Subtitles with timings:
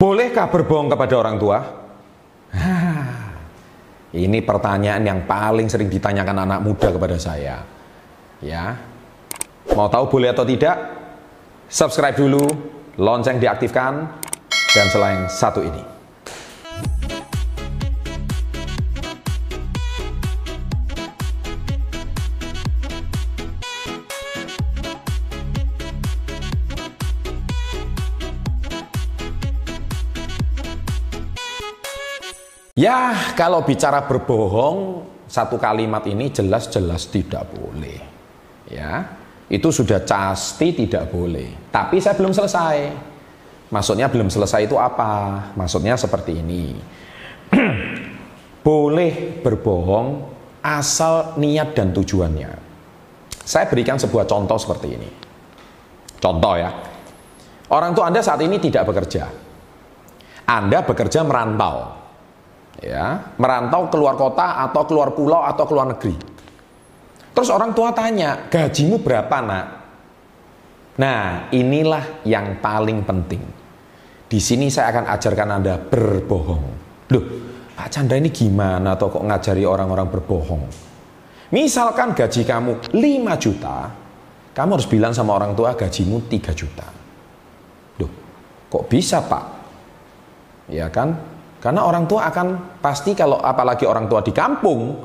[0.00, 1.58] Bolehkah berbohong kepada orang tua?
[4.24, 7.60] ini pertanyaan yang paling sering ditanyakan anak muda kepada saya.
[8.40, 8.80] Ya.
[9.76, 10.72] Mau tahu boleh atau tidak?
[11.68, 12.48] Subscribe dulu,
[12.96, 14.08] lonceng diaktifkan,
[14.72, 15.99] dan selain satu ini.
[32.80, 38.00] Ya, kalau bicara berbohong, satu kalimat ini jelas-jelas tidak boleh.
[38.72, 39.20] Ya,
[39.52, 41.68] itu sudah pasti tidak boleh.
[41.68, 42.76] Tapi saya belum selesai.
[43.68, 45.52] Maksudnya belum selesai itu apa?
[45.60, 46.72] Maksudnya seperti ini.
[48.64, 50.24] boleh berbohong
[50.64, 52.52] asal niat dan tujuannya.
[53.44, 55.10] Saya berikan sebuah contoh seperti ini.
[56.16, 56.72] Contoh ya.
[57.76, 59.28] Orang tua Anda saat ini tidak bekerja.
[60.48, 61.99] Anda bekerja merantau
[62.80, 66.16] ya merantau keluar kota atau keluar pulau atau keluar negeri.
[67.30, 69.66] Terus orang tua tanya, gajimu berapa nak?
[70.98, 73.40] Nah inilah yang paling penting.
[74.30, 76.64] Di sini saya akan ajarkan Anda berbohong.
[77.10, 77.24] Loh,
[77.74, 80.62] Pak Chandra ini gimana atau kok ngajari orang-orang berbohong?
[81.50, 83.90] Misalkan gaji kamu 5 juta,
[84.54, 86.86] kamu harus bilang sama orang tua gajimu 3 juta.
[87.98, 88.10] Loh,
[88.70, 89.44] kok bisa pak?
[90.70, 91.18] Ya kan?
[91.60, 94.96] Karena orang tua akan pasti kalau apalagi orang tua di kampung,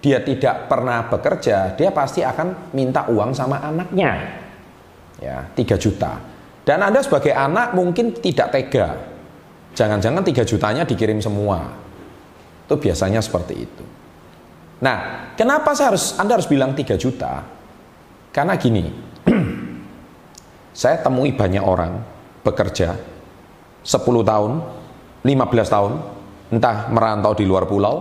[0.00, 4.40] dia tidak pernah bekerja, dia pasti akan minta uang sama anaknya.
[5.20, 6.16] Ya, 3 juta.
[6.64, 8.96] Dan Anda sebagai anak mungkin tidak tega.
[9.76, 11.68] Jangan-jangan 3 jutanya dikirim semua.
[12.64, 13.84] Itu biasanya seperti itu.
[14.80, 17.44] Nah, kenapa saya harus Anda harus bilang 3 juta?
[18.32, 18.88] Karena gini,
[20.80, 22.00] saya temui banyak orang
[22.40, 22.96] bekerja
[23.84, 24.52] 10 tahun,
[25.22, 25.92] 15 tahun,
[26.56, 27.96] entah merantau di luar pulau,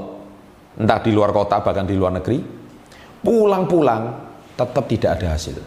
[0.79, 2.39] entah di luar kota, bahkan di luar negeri,
[3.19, 4.01] pulang-pulang
[4.55, 5.59] tetap tidak ada hasil.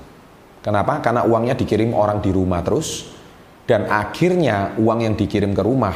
[0.62, 1.02] Kenapa?
[1.04, 3.12] Karena uangnya dikirim orang di rumah terus,
[3.68, 5.94] dan akhirnya uang yang dikirim ke rumah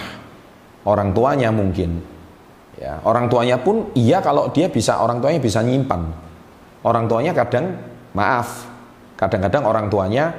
[0.87, 1.99] orang tuanya mungkin,
[2.79, 6.03] ya orang tuanya pun iya kalau dia bisa orang tuanya bisa nyimpan,
[6.87, 7.75] orang tuanya kadang
[8.15, 8.69] maaf,
[9.19, 10.31] kadang-kadang orang tuanya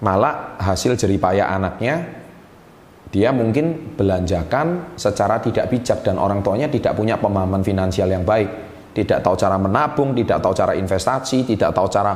[0.00, 2.19] malah hasil jeripaya anaknya
[3.10, 8.46] dia mungkin belanjakan secara tidak bijak dan orang tuanya tidak punya pemahaman finansial yang baik,
[8.94, 12.14] tidak tahu cara menabung, tidak tahu cara investasi, tidak tahu cara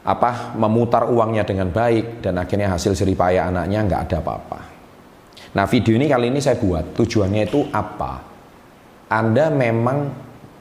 [0.00, 4.60] apa memutar uangnya dengan baik dan akhirnya hasil seripaya anaknya nggak ada apa-apa.
[5.58, 8.12] Nah video ini kali ini saya buat tujuannya itu apa?
[9.10, 9.98] Anda memang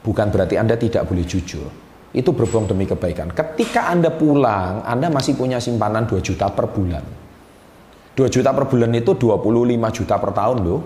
[0.02, 1.70] bukan berarti Anda tidak boleh jujur.
[2.10, 3.30] Itu berbohong demi kebaikan.
[3.30, 7.29] Ketika Anda pulang, Anda masih punya simpanan 2 juta per bulan
[8.20, 10.82] 2 juta per bulan itu 25 juta per tahun loh.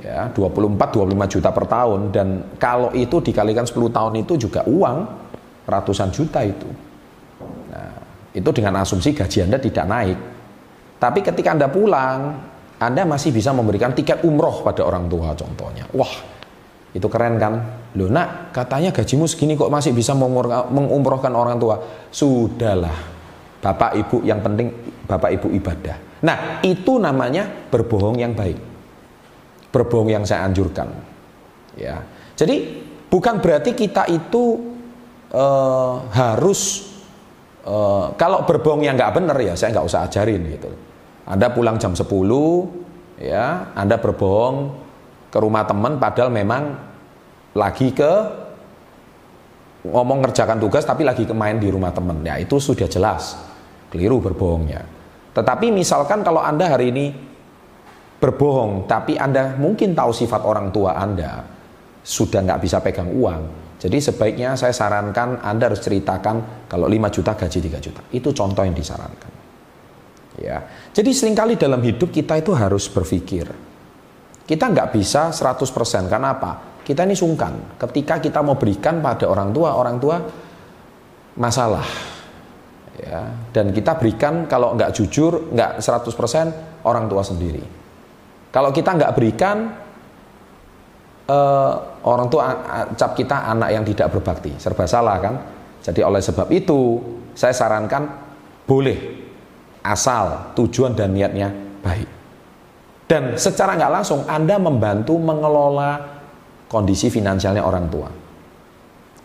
[0.00, 4.98] Ya, 24 25 juta per tahun dan kalau itu dikalikan 10 tahun itu juga uang
[5.68, 6.64] ratusan juta itu.
[7.68, 7.92] Nah,
[8.32, 10.18] itu dengan asumsi gaji Anda tidak naik.
[10.96, 12.32] Tapi ketika Anda pulang,
[12.80, 15.84] Anda masih bisa memberikan tiket umroh pada orang tua contohnya.
[15.92, 16.12] Wah,
[16.96, 17.60] itu keren kan?
[18.00, 21.76] Loh nak, katanya gajimu segini kok masih bisa mengumrohkan orang tua.
[22.08, 23.09] Sudahlah,
[23.60, 24.72] bapak ibu yang penting
[25.04, 25.96] bapak ibu ibadah.
[26.24, 28.58] Nah, itu namanya berbohong yang baik.
[29.72, 30.88] Berbohong yang saya anjurkan.
[31.76, 32.02] Ya.
[32.36, 34.74] Jadi bukan berarti kita itu
[35.32, 36.90] uh, harus
[37.64, 40.70] uh, kalau berbohong yang nggak benar ya saya nggak usah ajarin gitu.
[41.30, 42.08] Anda pulang jam 10
[43.22, 44.56] ya, Anda berbohong
[45.30, 46.74] ke rumah teman padahal memang
[47.54, 48.12] lagi ke
[49.86, 52.20] ngomong ngerjakan tugas tapi lagi main di rumah teman.
[52.26, 53.49] Ya itu sudah jelas
[53.90, 54.82] keliru berbohongnya.
[55.34, 57.06] Tetapi misalkan kalau Anda hari ini
[58.22, 61.42] berbohong, tapi Anda mungkin tahu sifat orang tua Anda,
[62.00, 63.42] sudah nggak bisa pegang uang.
[63.80, 68.02] Jadi sebaiknya saya sarankan Anda harus ceritakan kalau 5 juta gaji 3 juta.
[68.12, 69.32] Itu contoh yang disarankan.
[70.36, 70.60] Ya.
[70.92, 73.48] Jadi sering kali dalam hidup kita itu harus berpikir.
[74.44, 76.82] Kita nggak bisa 100% karena apa?
[76.84, 77.78] Kita ini sungkan.
[77.78, 80.16] Ketika kita mau berikan pada orang tua, orang tua
[81.38, 82.09] masalah
[83.00, 83.20] ya.
[83.50, 87.64] Dan kita berikan kalau nggak jujur nggak 100% orang tua sendiri.
[88.50, 89.56] Kalau kita nggak berikan
[91.26, 91.72] eh,
[92.04, 92.44] orang tua
[92.94, 94.54] cap kita anak yang tidak berbakti.
[94.60, 95.34] Serba salah kan?
[95.80, 97.00] Jadi oleh sebab itu
[97.32, 98.04] saya sarankan
[98.68, 98.98] boleh
[99.80, 101.48] asal tujuan dan niatnya
[101.80, 102.08] baik.
[103.10, 105.98] Dan secara nggak langsung Anda membantu mengelola
[106.70, 108.08] kondisi finansialnya orang tua.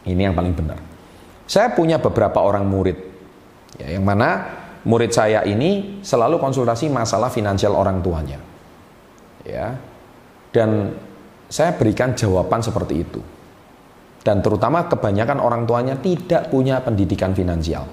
[0.10, 0.80] Ini yang paling benar.
[1.46, 3.15] Saya punya beberapa orang murid
[3.80, 4.46] Ya, yang mana
[4.88, 8.40] murid saya ini selalu konsultasi masalah finansial orang tuanya.
[9.44, 9.76] Ya.
[10.56, 10.96] Dan
[11.52, 13.22] saya berikan jawaban seperti itu.
[14.26, 17.86] Dan terutama kebanyakan orang tuanya tidak punya pendidikan finansial.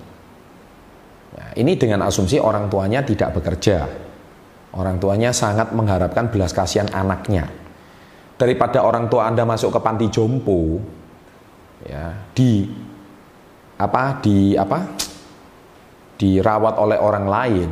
[1.37, 3.85] Nah, ini dengan asumsi orang tuanya tidak bekerja.
[4.73, 7.53] Orang tuanya sangat mengharapkan belas kasihan anaknya.
[8.41, 10.81] Daripada orang tua Anda masuk ke panti jompo,
[11.85, 12.65] ya, di
[13.77, 15.02] apa di apa
[16.23, 17.71] dirawat oleh orang lain,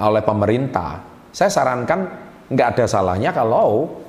[0.00, 2.00] oleh pemerintah, saya sarankan
[2.48, 4.00] nggak ada salahnya kalau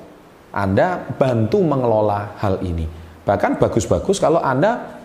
[0.56, 2.88] Anda bantu mengelola hal ini.
[3.28, 4.96] Bahkan bagus-bagus kalau Anda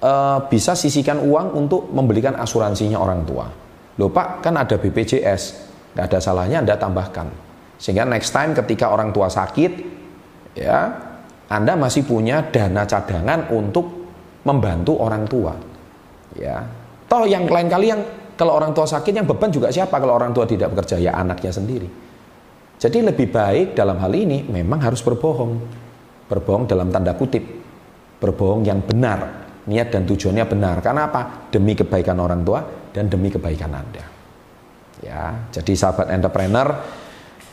[0.00, 0.12] e,
[0.48, 3.44] bisa sisihkan uang untuk membelikan asuransinya orang tua.
[4.00, 5.42] Loh Pak, kan ada BPJS,
[5.92, 7.28] nggak ada salahnya Anda tambahkan.
[7.76, 9.72] Sehingga next time ketika orang tua sakit,
[10.56, 10.96] ya
[11.52, 13.84] Anda masih punya dana cadangan untuk
[14.48, 15.52] membantu orang tua.
[16.34, 16.64] Ya,
[17.14, 18.02] Toh yang lain kali yang
[18.34, 21.54] kalau orang tua sakit yang beban juga siapa kalau orang tua tidak bekerja ya anaknya
[21.54, 21.86] sendiri.
[22.74, 25.62] Jadi lebih baik dalam hal ini memang harus berbohong.
[26.26, 27.46] Berbohong dalam tanda kutip.
[28.18, 29.46] Berbohong yang benar.
[29.70, 30.82] Niat dan tujuannya benar.
[30.82, 31.46] Karena apa?
[31.54, 34.04] Demi kebaikan orang tua dan demi kebaikan Anda.
[34.98, 36.74] Ya, jadi sahabat entrepreneur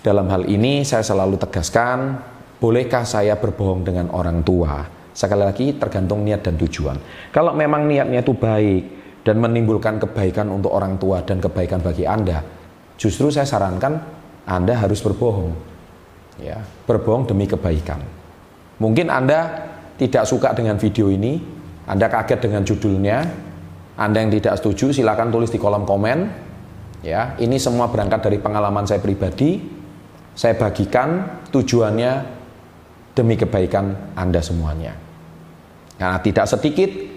[0.01, 2.17] dalam hal ini saya selalu tegaskan,
[2.57, 4.89] bolehkah saya berbohong dengan orang tua?
[5.13, 6.97] Sekali lagi tergantung niat dan tujuan.
[7.29, 12.41] Kalau memang niatnya itu baik, dan menimbulkan kebaikan untuk orang tua dan kebaikan bagi Anda,
[12.97, 14.01] justru saya sarankan
[14.49, 15.53] Anda harus berbohong.
[16.41, 16.57] Ya,
[16.89, 18.01] berbohong demi kebaikan.
[18.81, 19.69] Mungkin Anda
[20.01, 21.37] tidak suka dengan video ini,
[21.85, 23.17] Anda kaget dengan judulnya,
[24.01, 26.49] Anda yang tidak setuju silakan tulis di kolom komen.
[27.05, 29.61] Ya, ini semua berangkat dari pengalaman saya pribadi.
[30.33, 32.11] Saya bagikan tujuannya
[33.13, 34.97] demi kebaikan Anda semuanya.
[36.01, 37.10] Karena tidak sedikit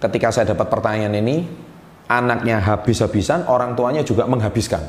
[0.00, 1.44] ketika saya dapat pertanyaan ini,
[2.08, 4.80] anaknya habis-habisan, orang tuanya juga menghabiskan.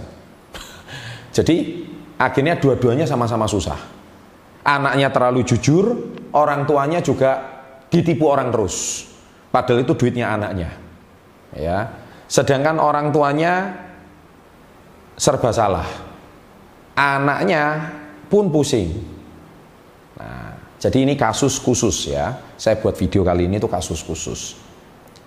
[1.35, 1.85] Jadi
[2.15, 3.77] akhirnya dua-duanya sama-sama susah.
[4.63, 5.85] Anaknya terlalu jujur,
[6.31, 7.43] orang tuanya juga
[7.91, 9.05] ditipu orang terus.
[9.51, 10.71] Padahal itu duitnya anaknya.
[11.51, 11.91] Ya.
[12.31, 13.75] Sedangkan orang tuanya
[15.19, 15.89] serba salah.
[16.95, 17.91] Anaknya
[18.31, 18.95] pun pusing.
[20.15, 22.39] Nah, jadi ini kasus khusus ya.
[22.55, 24.60] Saya buat video kali ini tuh kasus khusus.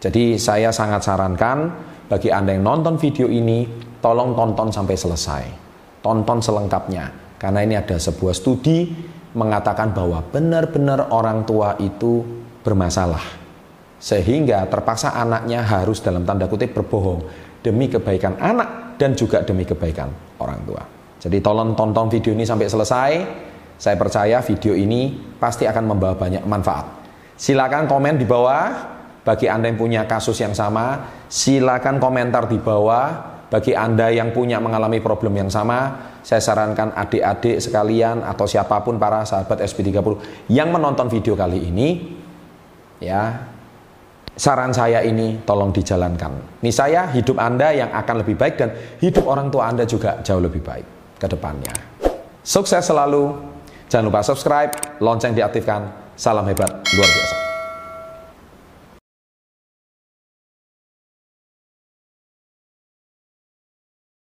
[0.04, 1.72] Jadi saya sangat sarankan
[2.12, 3.64] bagi Anda yang nonton video ini,
[4.04, 5.44] tolong tonton sampai selesai.
[6.04, 7.08] Tonton selengkapnya.
[7.40, 8.92] Karena ini ada sebuah studi
[9.32, 12.20] mengatakan bahwa benar-benar orang tua itu
[12.60, 13.24] bermasalah.
[13.96, 17.24] Sehingga terpaksa anaknya harus dalam tanda kutip berbohong
[17.64, 20.84] demi kebaikan anak dan juga demi kebaikan orang tua.
[21.16, 23.12] Jadi tolong tonton video ini sampai selesai.
[23.80, 26.84] Saya percaya video ini pasti akan membawa banyak manfaat.
[27.40, 28.93] Silakan komen di bawah
[29.24, 33.32] bagi Anda yang punya kasus yang sama, silakan komentar di bawah.
[33.48, 38.98] Bagi Anda yang punya mengalami problem yang sama, saya sarankan adik-adik sekalian atau siapa pun
[38.98, 40.18] para sahabat SP30
[40.50, 42.18] yang menonton video kali ini,
[42.98, 43.46] ya,
[44.34, 46.60] saran saya ini tolong dijalankan.
[46.60, 50.42] Ini saya hidup Anda yang akan lebih baik dan hidup orang tua Anda juga jauh
[50.42, 50.86] lebih baik
[51.22, 51.74] ke depannya.
[52.42, 53.54] Sukses selalu.
[53.86, 56.10] Jangan lupa subscribe, lonceng diaktifkan.
[56.18, 57.43] Salam hebat luar biasa.